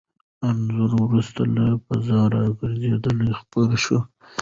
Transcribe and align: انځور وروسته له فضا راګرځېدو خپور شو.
انځور 0.47 0.91
وروسته 1.03 1.41
له 1.55 1.65
فضا 1.85 2.19
راګرځېدو 2.33 3.11
خپور 3.39 3.69
شو. 3.83 3.99